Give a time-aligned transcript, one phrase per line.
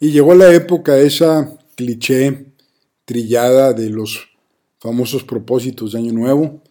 [0.00, 2.52] Y llegó la época esa cliché
[3.04, 4.28] trillada de los
[4.78, 6.62] famosos propósitos de Año Nuevo.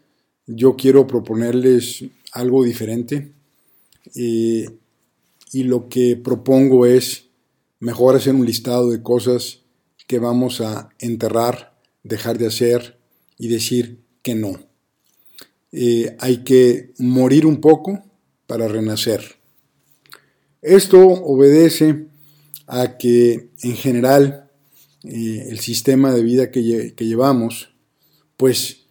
[0.45, 3.33] Yo quiero proponerles algo diferente
[4.15, 4.69] eh,
[5.51, 7.25] y lo que propongo es
[7.79, 9.63] mejor hacer un listado de cosas
[10.07, 12.97] que vamos a enterrar, dejar de hacer
[13.37, 14.57] y decir que no.
[15.73, 18.05] Eh, hay que morir un poco
[18.45, 19.35] para renacer.
[20.61, 22.07] Esto obedece
[22.67, 24.51] a que en general
[25.03, 27.69] eh, el sistema de vida que, llevamos
[28.35, 28.85] pues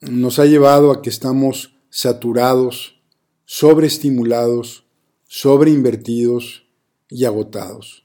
[0.00, 3.00] nos ha llevado a que estamos saturados,
[3.44, 4.86] sobreestimulados,
[5.28, 6.66] sobreinvertidos
[7.08, 8.04] y agotados.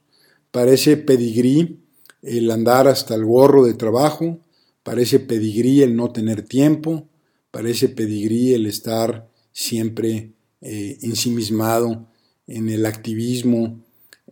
[0.51, 1.79] Parece pedigrí
[2.21, 4.39] el andar hasta el gorro de trabajo,
[4.83, 7.09] parece pedigrí el no tener tiempo,
[7.51, 12.07] parece pedigrí el estar siempre eh, ensimismado
[12.45, 13.83] en el activismo,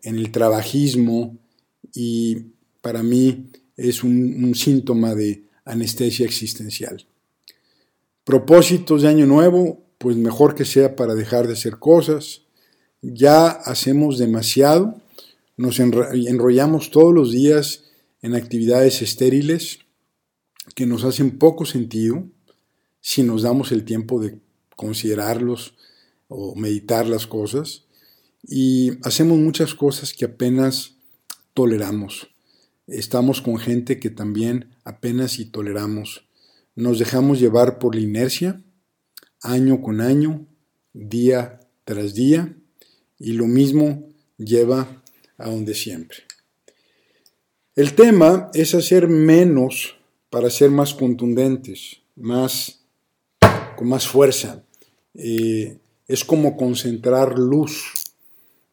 [0.03, 1.37] en el trabajismo
[1.93, 7.05] y para mí es un síntoma de anestesia existencial.
[8.23, 12.41] Propósitos de año nuevo, pues mejor que sea para dejar de hacer cosas.
[13.01, 15.01] Ya hacemos demasiado,
[15.57, 17.83] nos enrollamos todos los días
[18.21, 19.79] en actividades estériles
[20.73, 22.27] que nos hacen poco sentido
[22.99, 24.39] si nos damos el tiempo de
[24.75, 25.75] considerarlos
[26.27, 27.83] o meditar las cosas.
[28.47, 30.95] Y hacemos muchas cosas que apenas
[31.53, 32.27] toleramos
[32.87, 36.25] estamos con gente que también apenas y toleramos.
[36.75, 38.61] Nos dejamos llevar por la inercia,
[39.41, 40.45] año con año,
[40.93, 42.55] día tras día,
[43.17, 45.01] y lo mismo lleva
[45.37, 46.17] a donde siempre.
[47.75, 49.95] El tema es hacer menos
[50.29, 52.81] para ser más contundentes, más
[53.75, 54.63] con más fuerza.
[55.13, 58.04] Eh, es como concentrar luz.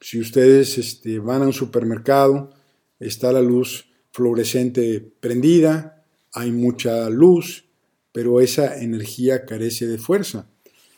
[0.02, 2.50] Si ustedes este, van a un supermercado,
[2.98, 7.66] está la luz fluorescente prendida, hay mucha luz,
[8.10, 10.48] pero esa energía carece de fuerza.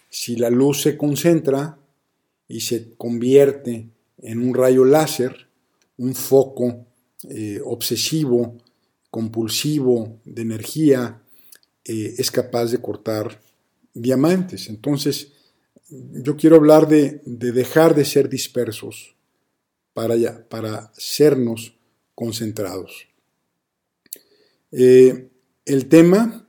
[0.08, 1.78] Si la luz se concentra
[2.48, 3.90] y se convierte
[4.22, 5.48] en un rayo láser,
[5.98, 6.86] un foco
[7.28, 8.56] eh, obsesivo,
[9.10, 11.22] compulsivo de energía,
[11.84, 13.38] eh, es capaz de cortar
[13.92, 14.70] diamantes.
[14.70, 15.32] Entonces,
[16.12, 19.14] yo quiero hablar de, dejar de ser dispersos
[19.92, 20.16] para,
[20.48, 21.76] para sernos
[22.14, 23.08] concentrados.
[24.72, 25.28] Eh,
[25.64, 26.48] el tema,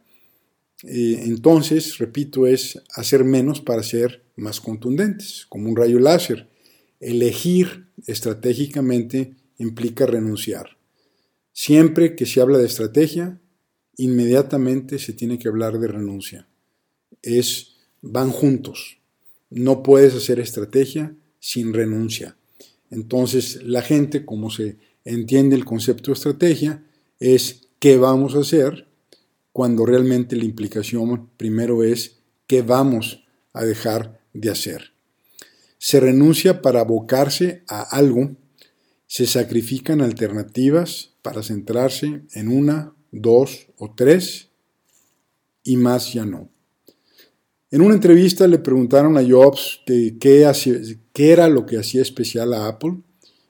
[0.83, 6.49] eh, entonces, repito, es hacer menos para ser más contundentes, como un rayo láser.
[6.99, 10.77] Elegir estratégicamente implica renunciar.
[11.53, 13.39] Siempre que se habla de estrategia,
[13.97, 16.47] inmediatamente se tiene que hablar de renuncia.
[17.21, 18.97] Es, van juntos.
[19.49, 22.37] No puedes hacer estrategia sin renuncia.
[22.89, 26.83] Entonces, la gente, como se entiende el concepto de estrategia
[27.19, 28.87] es qué vamos a hacer
[29.51, 33.23] cuando realmente la implicación primero es qué vamos
[33.53, 34.93] a dejar de hacer.
[35.77, 38.35] Se renuncia para abocarse a algo,
[39.07, 44.49] se sacrifican alternativas para centrarse en una, dos o tres
[45.63, 46.49] y más ya no.
[47.75, 50.49] En una entrevista le preguntaron a Jobs qué,
[51.13, 53.01] era lo que hacía especial a Apple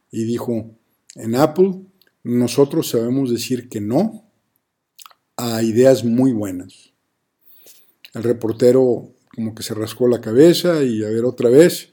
[0.10, 0.72] y dijo,
[1.14, 1.76] en Apple
[2.24, 4.28] nosotros sabemos decir que no
[5.38, 6.92] a ideas muy buenas.
[8.16, 11.90] El reportero como que se rascó la cabeza y a ver otra vez.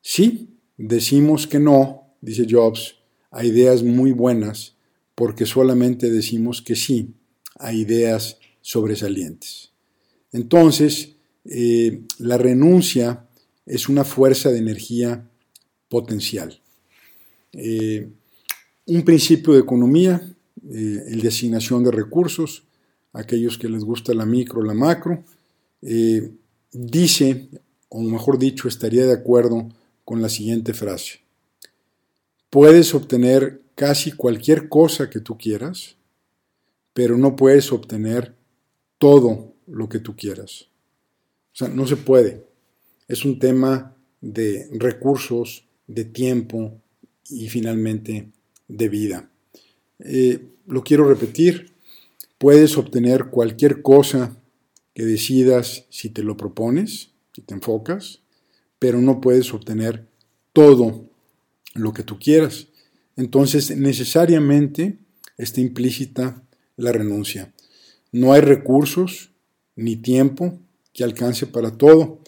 [0.00, 2.98] Sí, decimos que no, dice Jobs,
[3.32, 4.76] a ideas muy buenas
[5.16, 7.16] porque solamente decimos que sí
[7.58, 9.72] a ideas sobresalientes.
[10.30, 11.14] Entonces,
[11.44, 13.26] eh, la renuncia
[13.66, 15.28] es una fuerza de energía
[15.88, 16.60] potencial.
[17.52, 18.08] Eh,
[18.86, 20.20] un principio de economía,
[20.70, 22.64] eh, el de asignación de recursos,
[23.12, 25.24] aquellos que les gusta la micro, la macro,
[25.82, 26.30] eh,
[26.72, 27.48] dice,
[27.88, 29.68] o mejor dicho, estaría de acuerdo
[30.04, 31.20] con la siguiente frase.
[32.50, 35.96] Puedes obtener casi cualquier cosa que tú quieras,
[36.92, 38.34] pero no puedes obtener
[38.98, 40.68] todo lo que tú quieras.
[41.54, 42.44] O sea, no se puede.
[43.06, 46.80] Es un tema de recursos, de tiempo
[47.30, 48.30] y finalmente
[48.66, 49.30] de vida.
[50.00, 51.72] Eh, lo quiero repetir,
[52.38, 54.36] puedes obtener cualquier cosa
[54.94, 58.20] que decidas si te lo propones, si te enfocas,
[58.80, 60.06] pero no puedes obtener
[60.52, 61.08] todo
[61.74, 62.66] lo que tú quieras.
[63.16, 64.98] Entonces, necesariamente
[65.36, 66.42] está implícita
[66.76, 67.52] la renuncia.
[68.10, 69.30] No hay recursos
[69.76, 70.58] ni tiempo
[70.94, 72.20] que alcance para todo.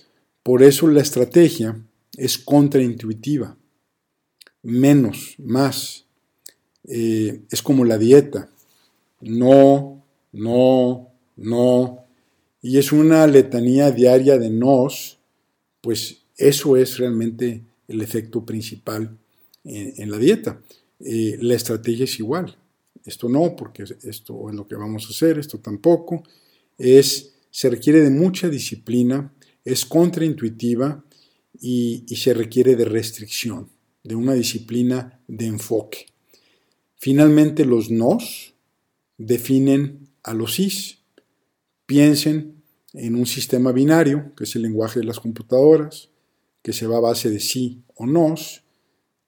[0.43, 1.81] Por eso la estrategia
[2.17, 3.57] es contraintuitiva.
[4.63, 6.05] Menos, más,
[6.85, 8.51] eh, es como la dieta.
[9.21, 12.05] No, no, no.
[12.61, 15.19] Y es una letanía diaria de nos,
[15.81, 19.17] pues eso es realmente el efecto principal
[19.65, 20.61] en, la dieta.
[21.01, 22.57] Eh, la estrategia es igual.
[23.05, 26.25] Esto no, porque esto es lo que vamos a hacer, esto tampoco.
[26.77, 29.33] Es, se requiere de mucha disciplina,
[29.65, 31.03] es contraintuitiva
[31.59, 33.71] y, y se requiere de restricción,
[34.05, 36.05] de una disciplina de enfoque.
[36.97, 38.53] Finalmente, los nos
[39.17, 40.99] definen a los sís.
[41.87, 42.63] Piensen
[42.93, 46.11] en un sistema binario, que es el lenguaje de las computadoras,
[46.61, 48.65] que se va a base de sí o nos.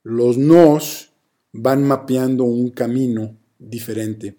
[0.03, 1.13] Los nos
[1.55, 4.37] van mapeando un camino diferente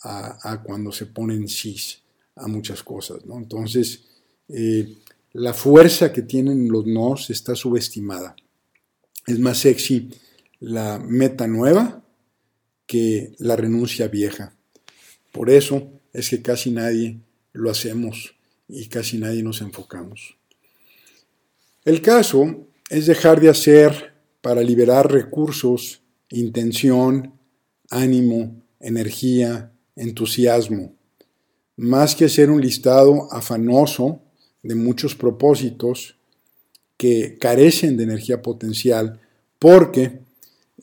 [0.00, 2.00] a, cuando se ponen sís
[2.40, 3.24] a muchas cosas.
[3.26, 3.38] ¿no?
[3.38, 4.04] Entonces,
[4.48, 4.96] eh,
[5.32, 8.34] la fuerza que tienen los nos está subestimada.
[9.26, 10.10] Es más sexy
[10.58, 12.02] la meta nueva
[12.86, 14.54] que la renuncia vieja.
[15.30, 17.20] Por eso es que casi nadie
[17.52, 18.34] lo hacemos
[18.68, 20.36] y casi nadie nos enfocamos.
[21.84, 27.34] El caso es dejar de hacer para liberar recursos, intención,
[27.90, 30.94] ánimo, energía, entusiasmo,
[31.80, 34.20] más que hacer un listado afanoso
[34.62, 36.16] de muchos propósitos
[36.98, 39.18] que carecen de energía potencial,
[39.58, 40.20] porque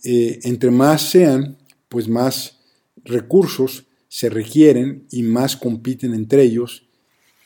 [0.03, 1.55] eh, entre más sean,
[1.87, 2.57] pues más
[3.05, 6.87] recursos se requieren y más compiten entre ellos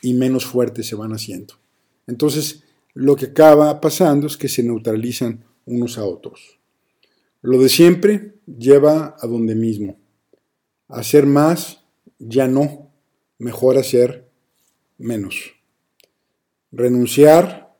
[0.01, 1.55] y menos fuertes se van haciendo.
[2.07, 2.63] Entonces,
[2.93, 6.57] lo que acaba pasando es que se neutralizan unos a otros.
[7.41, 9.97] Lo de siempre lleva a donde mismo.
[10.87, 11.81] Hacer más
[12.17, 12.90] ya no,
[13.41, 14.29] mejor hacer
[14.97, 15.53] menos.
[16.71, 17.75] Renunciar,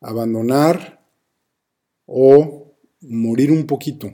[0.00, 1.04] abandonar
[2.06, 4.12] o morir un poquito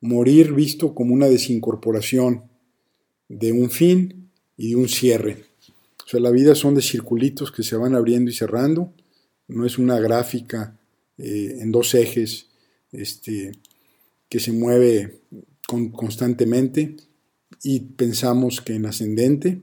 [0.00, 2.44] morir visto como una desincorporación
[3.28, 5.44] de un fin y de un cierre.
[6.04, 8.92] O sea, la vida son de circulitos que se van abriendo y cerrando,
[9.46, 10.78] no es una gráfica
[11.18, 12.48] eh, en dos ejes
[12.92, 13.52] este,
[14.28, 15.20] que se mueve
[15.92, 16.96] constantemente
[17.62, 19.62] y pensamos que en ascendente.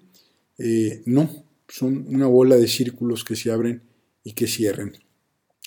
[0.57, 3.83] Eh, no, son una bola de círculos que se abren
[4.23, 4.93] y que cierren.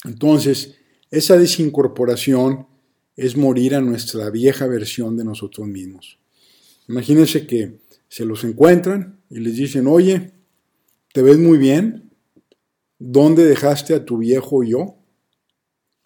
[0.04, 0.76] Entonces,
[1.10, 2.66] esa desincorporación
[3.16, 6.18] es morir a nuestra vieja versión de nosotros mismos.
[6.88, 10.32] Imagínense que se los encuentran y les dicen, oye,
[11.12, 12.10] ¿te ves muy bien?
[12.98, 14.96] ¿Dónde dejaste a tu viejo yo?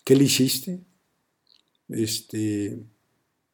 [0.04, 0.80] ¿Qué le hiciste?
[1.88, 2.78] Este,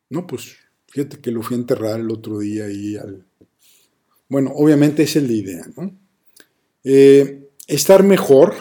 [0.08, 0.56] no, pues
[0.88, 3.26] fíjate que lo fui a enterrar el otro día y al...
[4.30, 5.92] Bueno, obviamente esa es la idea, ¿no?
[6.84, 8.54] Eh, estar mejor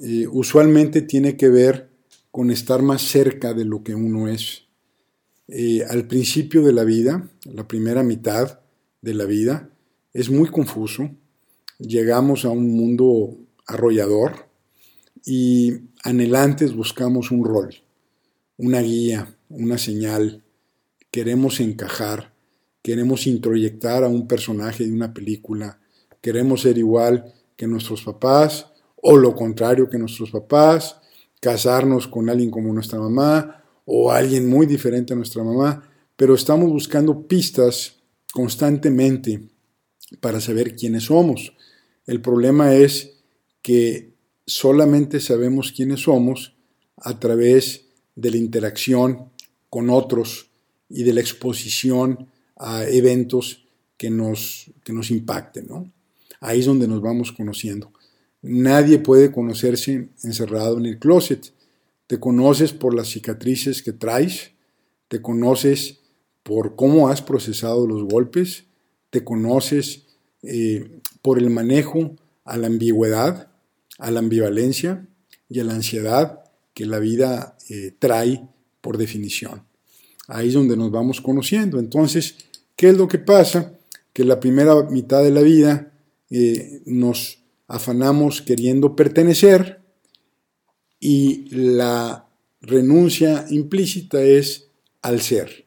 [0.00, 1.88] eh, usualmente tiene que ver
[2.30, 4.64] con estar más cerca de lo que uno es.
[5.48, 8.60] Eh, al principio de la vida, la primera mitad
[9.00, 9.70] de la vida,
[10.12, 11.10] es muy confuso.
[11.78, 13.34] Llegamos a un mundo
[13.66, 14.46] arrollador
[15.24, 15.72] y
[16.04, 17.74] anhelantes buscamos un rol,
[18.58, 20.42] una guía, una señal.
[21.10, 22.34] Queremos encajar,
[22.86, 25.80] queremos introyectar a un personaje de una película,
[26.20, 30.96] queremos ser igual que nuestros papás o lo contrario que nuestros papás,
[31.40, 35.82] casarnos con alguien como nuestra mamá o alguien muy diferente a nuestra mamá,
[36.14, 37.96] pero estamos buscando pistas
[38.32, 39.48] constantemente
[40.20, 41.54] para saber quiénes somos.
[42.06, 43.16] El problema es
[43.62, 44.14] que
[44.46, 46.54] solamente sabemos quiénes somos
[46.98, 49.32] a través de la interacción
[49.70, 50.52] con otros
[50.88, 55.66] y de la exposición a eventos que nos, que nos impacten.
[55.68, 55.92] ¿no?
[56.40, 57.92] Ahí es donde nos vamos conociendo.
[58.42, 61.52] Nadie puede conocerse encerrado en el closet.
[62.06, 64.52] Te conoces por las cicatrices que traes,
[65.08, 66.00] te conoces
[66.42, 68.64] por cómo has procesado los golpes,
[69.10, 70.06] te conoces
[70.42, 73.50] eh, por el manejo a la ambigüedad,
[73.98, 75.08] a la ambivalencia
[75.48, 76.44] y a la ansiedad
[76.74, 78.48] que la vida eh, trae
[78.80, 79.64] por definición.
[80.28, 81.78] Ahí es donde nos vamos conociendo.
[81.78, 82.36] Entonces,
[82.74, 83.72] ¿qué es lo que pasa?
[84.12, 85.92] Que la primera mitad de la vida
[86.30, 89.80] eh, nos afanamos queriendo pertenecer
[90.98, 92.28] y la
[92.60, 94.68] renuncia implícita es
[95.02, 95.66] al ser.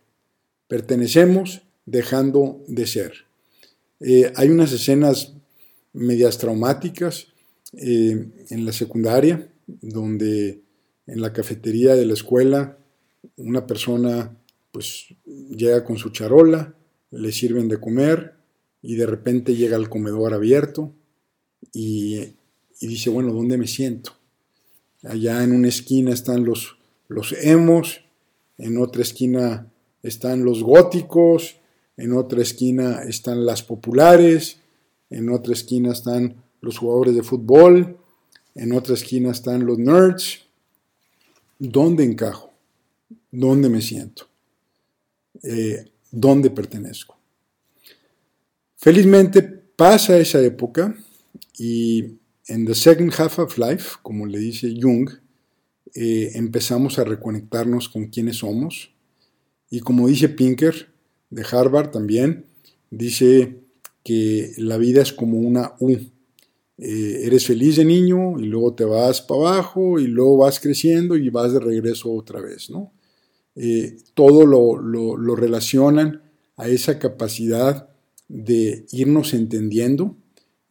[0.68, 3.14] Pertenecemos dejando de ser.
[4.00, 5.34] Eh, hay unas escenas
[5.94, 7.28] medias traumáticas
[7.74, 10.62] eh, en la secundaria, donde
[11.08, 12.78] en la cafetería de la escuela
[13.38, 14.39] una persona
[14.72, 16.76] pues llega con su charola,
[17.12, 18.36] le sirven de comer
[18.82, 20.94] y de repente llega al comedor abierto
[21.74, 22.36] y,
[22.80, 24.14] dice, bueno, ¿dónde me siento?
[25.04, 28.02] Allá en una esquina están los, los emos,
[28.58, 29.72] en otra esquina
[30.04, 31.58] están los góticos,
[31.98, 34.60] en otra esquina están las populares,
[35.10, 37.98] en otra esquina están los jugadores de fútbol,
[38.56, 40.46] en otra esquina están los nerds.
[41.58, 42.54] ¿Dónde encajo?
[43.32, 44.29] ¿Dónde me siento?
[45.44, 47.18] Eh, ¿Dónde pertenezco?
[48.76, 50.96] Felizmente pasa esa época
[51.58, 52.18] y
[52.48, 55.10] en the second half of life, como le dice Jung,
[55.94, 58.92] eh, empezamos a reconectarnos con quiénes somos.
[59.70, 60.90] Y como dice Pinker,
[61.30, 62.46] de Harvard también,
[62.90, 63.60] dice
[64.04, 65.92] que la vida es como una U.
[66.78, 71.18] Eh, eres feliz de niño y luego te vas para abajo y luego vas creciendo
[71.18, 72.92] y vas de regreso otra vez, ¿no?
[73.56, 76.22] Eh, todo lo, lo, relacionan
[76.56, 77.90] a esa capacidad
[78.28, 80.16] de irnos entendiendo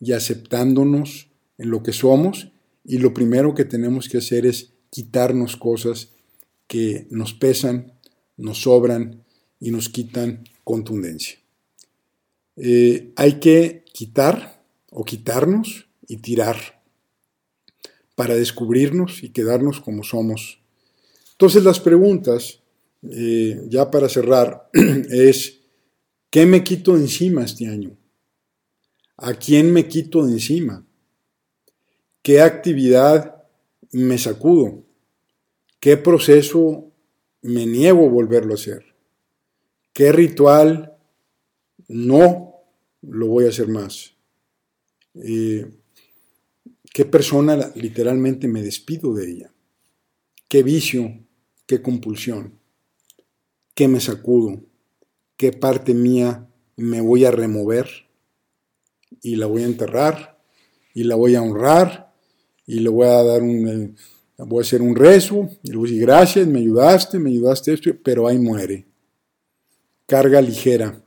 [0.01, 2.51] y aceptándonos en lo que somos
[2.85, 6.11] y lo primero que tenemos que hacer es quitarnos cosas
[6.67, 7.93] que nos pesan,
[8.37, 9.25] nos sobran
[9.61, 11.39] y nos quitan contundencia.
[12.57, 16.81] Eh, hay que quitar o quitarnos y tirar
[18.15, 20.61] para descubrirnos y quedarnos como somos.
[21.33, 22.61] Entonces las preguntas,
[23.03, 25.61] eh, ya para cerrar, es,
[26.31, 27.97] ¿qué me quito encima este año?
[29.17, 30.87] ¿A quién me quito de encima?
[32.23, 33.45] ¿Qué actividad
[33.93, 34.85] me sacudo?
[35.81, 36.93] ¿Qué proceso
[37.43, 38.85] me niego a volverlo a hacer?
[39.93, 40.97] ¿Qué ritual
[41.89, 42.55] no
[43.03, 44.15] lo voy a hacer más?
[45.15, 45.67] Eh,
[46.93, 49.53] ¿Qué persona literalmente me despido de ella?
[50.49, 51.25] ¿Qué vicio?
[51.67, 52.58] ¿Qué compulsión?
[53.79, 54.61] ¿Qué me sacudo?
[55.37, 57.87] ¿Qué parte mía me voy a remover?
[59.23, 60.37] Y la voy a enterrar,
[60.95, 62.13] y la voy a honrar,
[62.67, 63.95] y le voy a dar un,
[64.37, 67.73] voy a hacer un rezo, y le voy a decir gracias, me ayudaste, me ayudaste
[67.73, 68.85] esto, pero ahí muere.
[70.07, 71.01] Carga ligera.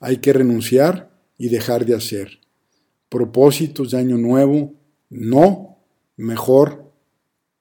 [0.00, 2.40] Hay que renunciar y dejar de hacer.
[3.08, 4.74] Propósitos de año nuevo,
[5.10, 5.78] no,
[6.16, 6.92] mejor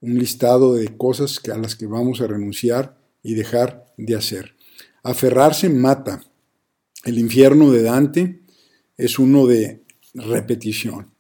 [0.02, 4.56] un listado de cosas a las que vamos a renunciar y dejar de hacer.
[5.04, 6.24] Aferrarse mata.
[7.06, 8.40] El infierno de Dante
[8.98, 9.82] es uno de
[10.14, 11.12] repetición,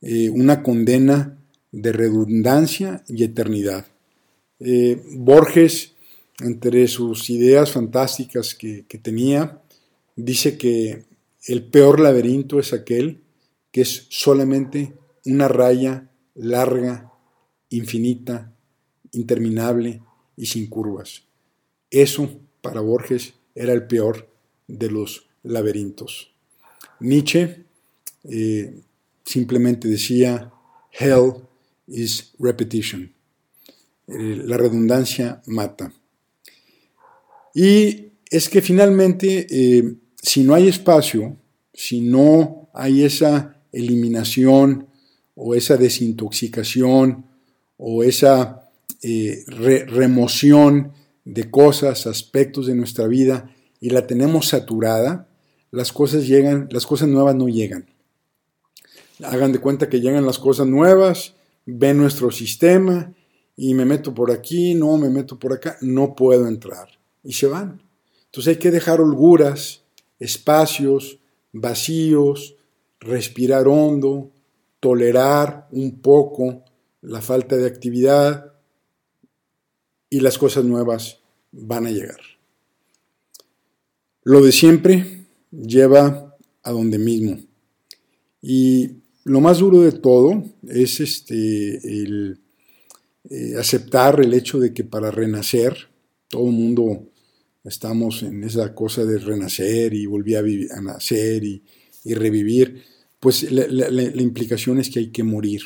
[0.00, 1.38] eh, una condena
[1.70, 3.86] de redundancia y eternidad.
[4.60, 5.94] Eh, Borges,
[6.40, 9.60] entre sus ideas fantásticas que tenía,
[10.16, 11.04] dice que
[11.46, 13.22] el peor laberinto es aquel
[13.70, 14.94] que es solamente
[15.24, 17.12] una raya larga,
[17.70, 18.52] infinita,
[19.12, 20.02] interminable
[20.38, 21.24] y sin curvas.
[21.90, 22.30] Eso,
[22.62, 24.30] para Borges, era el peor
[24.68, 26.32] de los laberintos.
[27.00, 27.64] Nietzsche
[28.24, 28.80] eh,
[29.24, 30.52] simplemente decía,
[30.92, 31.32] Hell
[31.88, 33.12] is repetition.
[34.06, 35.92] Eh, la redundancia mata.
[37.54, 41.36] Y es que finalmente, eh, si no hay espacio,
[41.74, 44.86] si no hay esa eliminación
[45.34, 47.24] o esa desintoxicación
[47.76, 48.67] o esa
[49.02, 50.92] eh, remoción
[51.24, 55.28] de cosas, aspectos de nuestra vida y la tenemos saturada,
[55.70, 57.86] las cosas llegan, las cosas nuevas no llegan.
[59.22, 61.34] Hagan de cuenta que llegan las cosas nuevas,
[61.66, 63.12] ven nuestro sistema
[63.56, 66.88] y me meto por aquí, no, me meto por acá, no puedo entrar.
[67.22, 67.82] Y se van.
[68.26, 69.82] Entonces hay que dejar holguras,
[70.18, 71.18] espacios,
[71.52, 72.56] vacíos,
[73.00, 74.30] respirar hondo,
[74.80, 76.64] tolerar un poco
[77.00, 78.57] la falta de actividad
[80.10, 81.18] y las cosas nuevas
[81.52, 82.20] van a llegar.
[84.22, 87.38] Lo de siempre lleva a donde mismo.
[88.42, 92.40] Y lo más duro de todo es este, el,
[93.30, 95.88] eh, aceptar el hecho de que para renacer,
[96.28, 97.08] todo el mundo
[97.64, 101.62] estamos en esa cosa de renacer y volver a, a nacer y
[102.14, 102.82] revivir,
[103.20, 105.62] pues la, implicación es que hay que morir.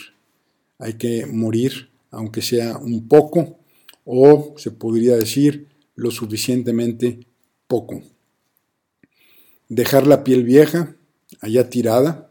[0.78, 3.58] Hay que morir, aunque sea un poco,
[4.04, 7.26] o se podría decir lo suficientemente
[7.66, 8.02] poco.
[9.68, 10.96] Dejar la piel vieja,
[11.40, 12.30] allá tirada,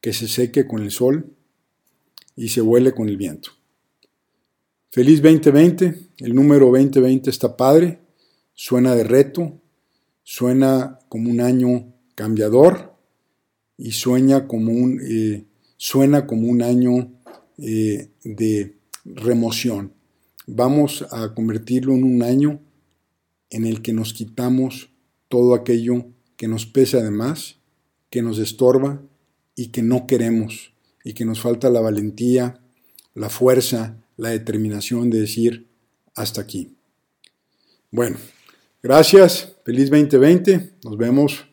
[0.00, 1.34] que se seque con el sol
[2.36, 3.50] y se huele con el viento.
[4.90, 8.00] Feliz 2020, el número 2020 está padre,
[8.54, 9.60] suena de reto,
[10.22, 12.90] suena como un año cambiador,
[13.80, 15.46] y sueña como un, eh,
[15.78, 17.14] suena como un año
[17.56, 18.76] eh, de
[19.06, 19.94] remoción.
[20.52, 22.60] Vamos a convertirlo en un año
[23.50, 24.90] en el que nos quitamos
[25.28, 27.58] todo aquello que nos pesa además,
[28.10, 29.02] que nos estorba
[29.54, 30.72] y que no queremos
[31.04, 32.60] y que nos falta la valentía,
[33.14, 35.68] la fuerza, la determinación de decir
[36.14, 36.76] hasta aquí.
[37.90, 38.18] Bueno,
[38.82, 41.44] Gracias, feliz 2020, nos vemos